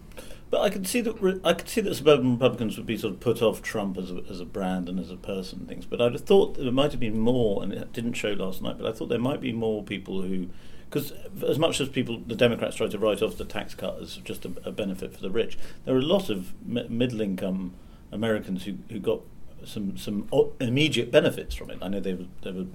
But 0.52 0.64
I 0.64 0.70
could 0.70 0.86
see 0.86 1.00
that 1.00 1.42
I 1.46 1.54
could 1.54 1.70
see 1.70 1.80
that 1.80 1.96
suburban 1.96 2.34
Republicans 2.34 2.76
would 2.76 2.86
be 2.86 2.98
sort 2.98 3.14
of 3.14 3.22
put 3.22 3.42
off 3.42 3.62
Trump 3.62 3.98
as 3.98 4.12
a, 4.12 4.22
as 4.30 4.42
a 4.42 4.46
brand 4.46 4.90
and 4.90 5.00
as 5.00 5.10
a 5.10 5.16
person 5.16 5.60
and 5.60 5.70
things. 5.70 5.86
But 5.86 6.02
I'd 6.02 6.12
have 6.12 6.26
thought 6.26 6.58
there 6.58 6.74
might 6.74 6.92
have 6.92 7.00
been 7.00 7.18
more, 7.18 7.64
and 7.64 7.72
it 7.72 7.94
didn't 7.94 8.14
show 8.14 8.34
last 8.34 8.62
night. 8.62 8.78
But 8.78 8.86
I 8.86 8.92
thought 8.92 9.08
there 9.08 9.18
might 9.18 9.40
be 9.40 9.54
more 9.54 9.82
people 9.82 10.22
who, 10.22 10.50
because 10.92 11.14
as 11.48 11.58
much 11.58 11.80
as 11.80 11.88
people, 11.88 12.20
the 12.20 12.36
Democrats 12.36 12.76
try 12.76 12.88
to 12.88 13.00
write 13.00 13.22
off 13.22 13.38
the 13.38 13.46
tax 13.46 13.74
cut 13.74 13.98
as 14.02 14.18
just 14.18 14.44
a, 14.44 14.52
a 14.66 14.72
benefit 14.74 15.14
for 15.14 15.22
the 15.22 15.30
rich, 15.30 15.58
there 15.86 15.96
are 15.96 16.00
a 16.00 16.02
lot 16.02 16.30
of 16.30 16.54
middle 16.68 17.22
income 17.22 17.74
Americans 18.12 18.66
who, 18.66 18.76
who 18.90 19.00
got 19.00 19.22
some 19.64 19.98
some 19.98 20.28
immediate 20.60 21.10
benefits 21.10 21.56
from 21.56 21.70
it. 21.70 21.78
I 21.82 21.88
know 21.88 22.02
there 22.02 22.18
were, 22.18 22.26
there 22.42 22.52
were 22.52 22.66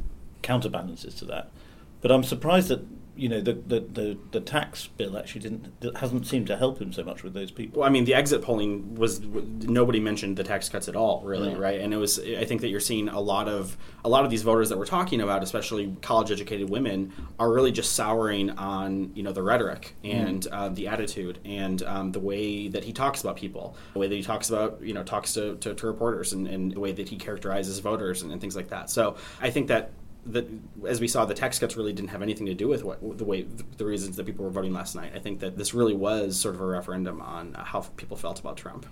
counterbalances 0.40 1.14
to 1.16 1.26
that, 1.26 1.50
but 2.00 2.10
I'm 2.12 2.22
surprised 2.22 2.68
that 2.68 2.84
you 3.16 3.28
know 3.28 3.40
the, 3.40 3.54
the, 3.54 3.80
the, 3.80 4.18
the, 4.32 4.40
tax 4.40 4.86
bill 4.86 5.16
actually 5.16 5.40
didn't 5.40 5.96
hasn't 5.96 6.26
seemed 6.26 6.46
to 6.48 6.56
help 6.56 6.80
him 6.80 6.92
so 6.92 7.02
much 7.02 7.22
with 7.22 7.32
those 7.32 7.50
people. 7.50 7.80
Well, 7.80 7.88
I 7.88 7.90
mean, 7.90 8.04
the 8.04 8.14
exit 8.14 8.42
polling 8.42 8.94
was 8.94 9.20
nobody 9.20 10.00
mentioned 10.00 10.36
the 10.36 10.44
tax 10.44 10.68
cuts 10.68 10.88
at 10.88 10.96
all, 10.96 11.22
really, 11.24 11.50
yeah. 11.50 11.58
right? 11.58 11.80
And 11.80 11.94
it 11.94 11.96
was 11.96 12.20
I 12.20 12.44
think 12.44 12.60
that 12.60 12.68
you're 12.68 12.78
seeing 12.78 13.08
a 13.08 13.20
lot 13.20 13.48
of 13.48 13.76
a 14.04 14.08
lot 14.08 14.24
of 14.24 14.30
these 14.30 14.42
voters 14.42 14.68
that 14.68 14.78
we're 14.78 14.86
talking 14.86 15.20
about, 15.22 15.42
especially 15.42 15.96
college 16.02 16.30
educated 16.30 16.68
women, 16.68 17.12
are 17.38 17.50
really 17.50 17.72
just 17.72 17.92
souring 17.92 18.50
on 18.50 19.12
you 19.14 19.22
know 19.22 19.32
the 19.32 19.42
rhetoric 19.42 19.96
and 20.04 20.42
mm. 20.42 20.52
uh, 20.52 20.68
the 20.68 20.86
attitude 20.86 21.38
and 21.44 21.82
um, 21.84 22.12
the 22.12 22.20
way 22.20 22.68
that 22.68 22.84
he 22.84 22.92
talks 22.92 23.22
about 23.22 23.36
people, 23.36 23.76
the 23.94 23.98
way 23.98 24.08
that 24.08 24.16
he 24.16 24.22
talks 24.22 24.50
about 24.50 24.82
you 24.82 24.92
know 24.92 25.02
talks 25.02 25.32
to, 25.34 25.56
to, 25.56 25.74
to 25.74 25.86
reporters 25.86 26.34
and, 26.34 26.46
and, 26.46 26.72
the 26.72 26.80
way 26.80 26.92
that 26.92 27.08
he 27.08 27.16
characterizes 27.16 27.78
voters 27.78 28.22
and, 28.22 28.32
and 28.32 28.40
things 28.40 28.56
like 28.56 28.68
that. 28.68 28.90
So 28.90 29.16
I 29.40 29.50
think 29.50 29.68
that 29.68 29.92
that 30.32 30.48
as 30.86 31.00
we 31.00 31.08
saw, 31.08 31.24
the 31.24 31.34
tax 31.34 31.58
cuts 31.58 31.76
really 31.76 31.92
didn't 31.92 32.10
have 32.10 32.22
anything 32.22 32.46
to 32.46 32.54
do 32.54 32.68
with 32.68 32.84
what 32.84 33.18
the 33.18 33.24
way 33.24 33.42
the 33.76 33.84
reasons 33.84 34.16
that 34.16 34.26
people 34.26 34.44
were 34.44 34.50
voting 34.50 34.72
last 34.72 34.94
night. 34.94 35.12
I 35.14 35.18
think 35.18 35.40
that 35.40 35.56
this 35.56 35.74
really 35.74 35.94
was 35.94 36.38
sort 36.38 36.54
of 36.54 36.60
a 36.60 36.66
referendum 36.66 37.20
on 37.20 37.54
how 37.54 37.80
people 37.96 38.16
felt 38.16 38.40
about 38.40 38.56
Trump. 38.56 38.86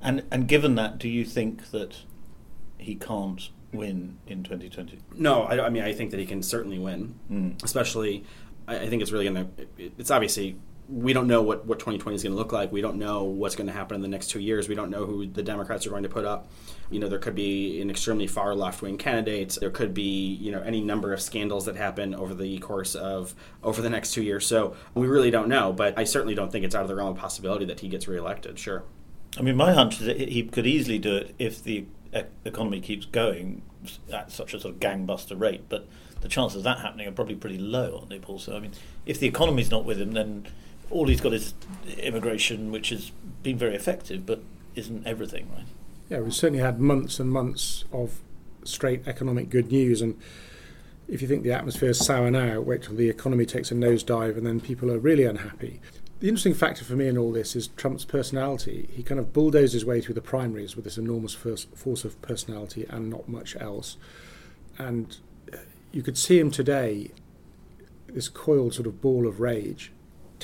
And 0.00 0.24
and 0.30 0.48
given 0.48 0.74
that, 0.76 0.98
do 0.98 1.08
you 1.08 1.24
think 1.24 1.70
that 1.70 1.96
he 2.78 2.94
can't 2.94 3.50
win 3.72 4.18
in 4.26 4.42
2020? 4.42 4.98
No, 5.16 5.42
I, 5.42 5.66
I 5.66 5.68
mean 5.68 5.82
I 5.82 5.92
think 5.92 6.10
that 6.10 6.20
he 6.20 6.26
can 6.26 6.42
certainly 6.42 6.78
win, 6.78 7.18
mm. 7.30 7.62
especially. 7.62 8.24
I, 8.66 8.80
I 8.80 8.88
think 8.88 9.02
it's 9.02 9.12
really 9.12 9.28
going 9.28 9.46
to. 9.46 9.90
It's 9.98 10.10
obviously 10.10 10.56
we 10.88 11.12
don't 11.12 11.26
know 11.26 11.40
what, 11.40 11.64
what 11.66 11.78
2020 11.78 12.14
is 12.14 12.22
going 12.22 12.32
to 12.32 12.36
look 12.36 12.52
like. 12.52 12.70
We 12.70 12.82
don't 12.82 12.96
know 12.96 13.24
what's 13.24 13.56
going 13.56 13.68
to 13.68 13.72
happen 13.72 13.94
in 13.94 14.02
the 14.02 14.08
next 14.08 14.28
two 14.28 14.40
years. 14.40 14.68
We 14.68 14.74
don't 14.74 14.90
know 14.90 15.06
who 15.06 15.26
the 15.26 15.42
Democrats 15.42 15.86
are 15.86 15.90
going 15.90 16.02
to 16.02 16.08
put 16.08 16.24
up. 16.24 16.50
You 16.90 17.00
know, 17.00 17.08
there 17.08 17.18
could 17.18 17.34
be 17.34 17.80
an 17.80 17.88
extremely 17.88 18.26
far 18.26 18.54
left 18.54 18.82
wing 18.82 18.98
candidate. 18.98 19.56
There 19.58 19.70
could 19.70 19.94
be, 19.94 20.34
you 20.34 20.52
know, 20.52 20.60
any 20.60 20.82
number 20.82 21.14
of 21.14 21.22
scandals 21.22 21.64
that 21.64 21.76
happen 21.76 22.14
over 22.14 22.34
the 22.34 22.58
course 22.58 22.94
of 22.94 23.34
over 23.62 23.80
the 23.80 23.88
next 23.88 24.12
two 24.12 24.22
years. 24.22 24.46
So 24.46 24.76
we 24.94 25.06
really 25.06 25.30
don't 25.30 25.48
know. 25.48 25.72
But 25.72 25.98
I 25.98 26.04
certainly 26.04 26.34
don't 26.34 26.52
think 26.52 26.64
it's 26.64 26.74
out 26.74 26.82
of 26.82 26.88
the 26.88 26.96
realm 26.96 27.12
of 27.12 27.16
possibility 27.16 27.64
that 27.64 27.80
he 27.80 27.88
gets 27.88 28.06
reelected. 28.06 28.58
Sure. 28.58 28.84
I 29.38 29.42
mean, 29.42 29.56
my 29.56 29.72
hunch 29.72 30.00
is 30.00 30.06
that 30.06 30.20
he 30.20 30.44
could 30.44 30.66
easily 30.66 30.98
do 30.98 31.16
it 31.16 31.34
if 31.38 31.62
the 31.62 31.86
economy 32.44 32.80
keeps 32.80 33.06
going 33.06 33.62
at 34.12 34.30
such 34.30 34.54
a 34.54 34.60
sort 34.60 34.74
of 34.74 34.80
gangbuster 34.80 35.38
rate. 35.38 35.64
But 35.68 35.88
the 36.20 36.28
chances 36.28 36.58
of 36.58 36.64
that 36.64 36.80
happening 36.80 37.08
are 37.08 37.12
probably 37.12 37.36
pretty 37.36 37.58
low, 37.58 37.96
aren't 37.98 38.10
they, 38.10 38.18
Paul? 38.18 38.38
So, 38.38 38.54
I 38.54 38.60
mean, 38.60 38.72
if 39.06 39.18
the 39.18 39.26
economy's 39.26 39.70
not 39.70 39.84
with 39.84 40.00
him, 40.00 40.12
then 40.12 40.46
all 40.94 41.08
he's 41.08 41.20
got 41.20 41.32
is 41.32 41.54
immigration, 41.98 42.70
which 42.70 42.90
has 42.90 43.10
been 43.42 43.58
very 43.58 43.74
effective, 43.74 44.24
but 44.24 44.40
isn't 44.76 45.06
everything, 45.06 45.50
right? 45.54 45.66
Yeah, 46.08 46.20
we've 46.20 46.32
certainly 46.32 46.62
had 46.62 46.80
months 46.80 47.18
and 47.18 47.30
months 47.30 47.84
of 47.92 48.20
straight 48.62 49.06
economic 49.06 49.50
good 49.50 49.70
news, 49.72 50.00
and 50.00 50.18
if 51.08 51.20
you 51.20 51.28
think 51.28 51.42
the 51.42 51.52
atmosphere 51.52 51.90
is 51.90 51.98
sour 51.98 52.30
now, 52.30 52.60
wait 52.60 52.84
till 52.84 52.94
the 52.94 53.08
economy 53.08 53.44
takes 53.44 53.72
a 53.72 53.74
nosedive, 53.74 54.36
and 54.38 54.46
then 54.46 54.60
people 54.60 54.90
are 54.90 54.98
really 54.98 55.24
unhappy. 55.24 55.80
The 56.20 56.28
interesting 56.28 56.54
factor 56.54 56.84
for 56.84 56.94
me 56.94 57.08
in 57.08 57.18
all 57.18 57.32
this 57.32 57.56
is 57.56 57.68
Trump's 57.68 58.04
personality. 58.04 58.88
He 58.92 59.02
kind 59.02 59.18
of 59.18 59.32
bulldozed 59.32 59.74
his 59.74 59.84
way 59.84 60.00
through 60.00 60.14
the 60.14 60.22
primaries 60.22 60.76
with 60.76 60.84
this 60.84 60.96
enormous 60.96 61.34
force 61.34 62.04
of 62.04 62.22
personality 62.22 62.86
and 62.88 63.10
not 63.10 63.28
much 63.28 63.56
else. 63.56 63.96
And 64.78 65.16
uh, 65.52 65.56
you 65.92 66.02
could 66.02 66.16
see 66.16 66.38
him 66.38 66.50
today, 66.50 67.10
this 68.08 68.28
coiled 68.28 68.74
sort 68.74 68.86
of 68.86 69.02
ball 69.02 69.26
of 69.26 69.40
rage, 69.40 69.90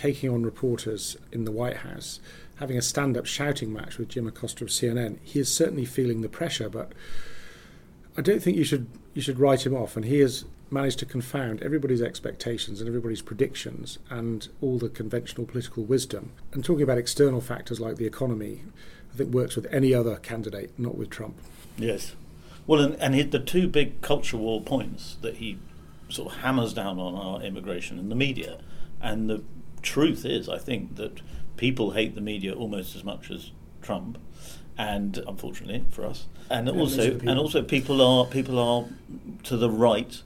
taking 0.01 0.31
on 0.31 0.43
reporters 0.43 1.19
in 1.31 1.45
the 1.45 1.53
White 1.53 1.79
House, 1.79 2.21
having 2.57 2.79
a 2.79 2.83
stand 2.83 3.19
up 3.19 3.27
shouting 3.27 3.71
match 3.71 3.99
with 3.99 4.09
Jim 4.09 4.27
Acosta 4.27 4.65
of 4.65 4.71
CNN. 4.71 5.19
He 5.23 5.39
is 5.39 5.53
certainly 5.55 5.85
feeling 5.85 6.23
the 6.23 6.29
pressure, 6.29 6.71
but 6.71 6.93
I 8.17 8.23
don't 8.23 8.43
think 8.43 8.57
you 8.57 8.65
should 8.65 8.87
you 9.13 9.21
should 9.21 9.39
write 9.39 9.67
him 9.67 9.75
off. 9.75 9.97
And 9.97 10.07
he 10.07 10.21
has 10.21 10.47
managed 10.71 11.01
to 11.01 11.05
confound 11.07 11.63
everybody's 11.63 12.01
expectations 12.01 12.81
and 12.81 12.89
everybody's 12.89 13.21
predictions 13.21 13.99
and 14.09 14.49
all 14.63 14.79
the 14.79 14.89
conventional 14.89 15.47
political 15.47 15.85
wisdom. 15.85 16.33
And 16.55 16.65
talking 16.65 16.83
about 16.83 16.97
external 16.97 17.43
factors 17.43 17.79
like 17.79 17.97
the 17.97 18.07
economy, 18.07 18.63
I 19.13 19.17
think 19.19 19.35
works 19.35 19.55
with 19.55 19.67
any 19.71 19.93
other 19.93 20.17
candidate, 20.17 20.71
not 20.79 20.97
with 20.97 21.11
Trump. 21.11 21.37
Yes. 21.77 22.15
Well, 22.67 22.81
and, 22.81 22.95
and 22.95 23.31
the 23.31 23.39
two 23.39 23.69
big 23.69 24.01
culture 24.01 24.39
war 24.39 24.63
points 24.63 25.19
that 25.21 25.37
he 25.37 25.59
sort 26.09 26.33
of 26.33 26.41
hammers 26.41 26.73
down 26.73 26.99
on 26.99 27.15
are 27.15 27.45
immigration 27.45 27.99
and 27.99 28.11
the 28.11 28.17
media. 28.17 28.61
And 29.03 29.29
the 29.29 29.43
truth 29.83 30.25
is, 30.25 30.49
I 30.49 30.59
think, 30.59 30.97
that 30.97 31.21
people 31.57 31.93
hate 31.93 32.15
the 32.15 32.21
media 32.21 32.55
almost 32.55 32.97
as 32.97 33.05
much 33.05 33.31
as 33.31 33.53
Trump, 33.83 34.19
and 34.79 35.19
unfortunately 35.27 35.85
for 35.91 36.07
us, 36.07 36.27
and 36.49 36.69
also 36.69 37.19
and 37.21 37.39
also 37.39 37.63
people 37.63 38.01
are 38.01 38.27
people 38.27 38.59
are 38.59 38.87
to 39.45 39.57
the 39.57 39.71
right 39.71 40.23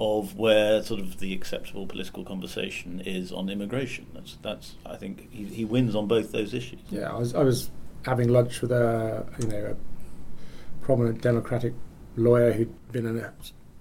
of 0.00 0.36
where 0.36 0.82
sort 0.82 1.00
of 1.00 1.18
the 1.18 1.32
acceptable 1.32 1.86
political 1.86 2.24
conversation 2.24 3.00
is 3.00 3.32
on 3.32 3.48
immigration. 3.48 4.06
That's 4.14 4.36
that's 4.42 4.74
I 4.86 4.96
think 4.96 5.32
he, 5.32 5.44
he 5.44 5.64
wins 5.64 5.94
on 5.94 6.06
both 6.06 6.32
those 6.32 6.54
issues. 6.54 6.80
Yeah, 6.90 7.12
I 7.12 7.18
was 7.18 7.34
I 7.34 7.42
was 7.42 7.70
having 8.04 8.28
lunch 8.28 8.60
with 8.60 8.72
a 8.72 9.26
you 9.40 9.48
know 9.48 9.74
a 9.74 10.84
prominent 10.84 11.20
Democratic 11.20 11.74
lawyer 12.16 12.52
who'd 12.52 12.92
been 12.92 13.06
a 13.06 13.32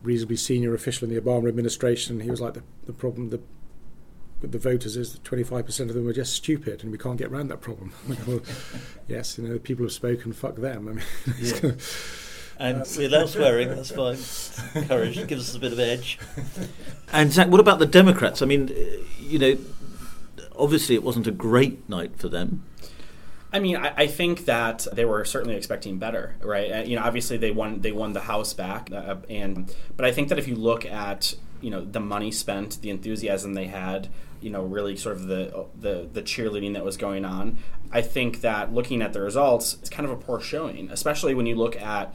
reasonably 0.03 0.37
senior 0.37 0.73
official 0.73 1.07
in 1.07 1.13
the 1.13 1.21
Obama 1.21 1.47
administration. 1.47 2.19
He 2.19 2.29
was 2.29 2.41
like 2.41 2.53
the 2.53 2.63
the 2.85 2.93
problem 2.93 3.29
the 3.29 3.41
the 4.41 4.59
voters 4.59 4.95
is 4.95 5.13
that 5.13 5.23
25% 5.23 5.79
of 5.81 5.95
them 5.95 6.07
are 6.07 6.13
just 6.13 6.33
stupid 6.33 6.83
and 6.83 6.91
we 6.91 6.97
can't 6.97 7.17
get 7.17 7.31
around 7.31 7.47
that 7.47 7.61
problem. 7.61 7.91
well, 8.27 8.41
yes, 9.07 9.37
you 9.37 9.47
know, 9.47 9.57
people 9.57 9.85
have 9.85 9.91
spoken, 9.91 10.33
fuck 10.33 10.55
them. 10.55 10.87
I 10.87 10.91
mean, 10.91 11.05
yeah. 11.39 11.71
and 12.59 12.79
without 12.97 13.29
swearing, 13.29 13.69
that's 13.69 13.91
fine. 13.91 14.87
Courage 14.87 15.27
gives 15.27 15.49
us 15.49 15.55
a 15.55 15.59
bit 15.59 15.73
of 15.73 15.79
edge. 15.79 16.19
And 17.13 17.31
Zach, 17.31 17.47
what 17.47 17.61
about 17.61 17.79
the 17.79 17.85
Democrats? 17.85 18.41
I 18.41 18.45
mean, 18.45 18.69
you 19.17 19.39
know, 19.39 19.57
obviously 20.57 20.93
it 20.93 21.03
wasn't 21.03 21.25
a 21.25 21.31
great 21.31 21.87
night 21.87 22.17
for 22.17 22.27
them. 22.27 22.63
I 23.53 23.59
mean, 23.59 23.77
I, 23.77 23.93
I, 23.95 24.07
think 24.07 24.43
that 24.45 24.87
they 24.91 25.05
were 25.05 25.23
certainly 25.23 25.55
expecting 25.55 25.99
better, 25.99 26.35
right? 26.41 26.69
Uh, 26.69 26.79
you 26.79 26.97
know, 26.97 27.03
obviously 27.03 27.37
they 27.37 27.51
won 27.51 27.79
they 27.79 27.93
won 27.93 28.11
the 28.11 28.19
House 28.19 28.53
back, 28.53 28.91
uh, 28.91 29.15
and 29.29 29.73
but 29.95 30.05
I 30.05 30.11
think 30.11 30.27
that 30.29 30.37
if 30.37 30.49
you 30.49 30.55
look 30.55 30.85
at 30.85 31.35
you 31.61 31.69
know 31.69 31.81
the 31.81 31.99
money 31.99 32.31
spent, 32.31 32.81
the 32.81 32.89
enthusiasm 32.89 33.53
they 33.53 33.67
had, 33.67 34.09
you 34.41 34.49
know, 34.49 34.63
really 34.63 34.95
sort 34.95 35.15
of 35.15 35.27
the 35.27 35.65
the 35.79 36.09
the 36.11 36.21
cheerleading 36.21 36.73
that 36.73 36.85
was 36.85 36.97
going 36.97 37.25
on. 37.25 37.57
I 37.91 38.01
think 38.01 38.41
that 38.41 38.73
looking 38.73 39.01
at 39.01 39.13
the 39.13 39.21
results, 39.21 39.75
it's 39.75 39.89
kind 39.89 40.05
of 40.05 40.11
a 40.11 40.17
poor 40.17 40.39
showing, 40.39 40.89
especially 40.91 41.33
when 41.33 41.45
you 41.45 41.55
look 41.55 41.75
at 41.81 42.13